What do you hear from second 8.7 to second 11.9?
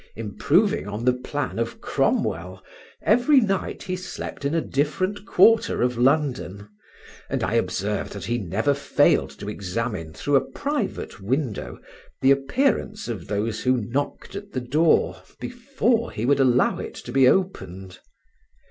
failed to examine through a private window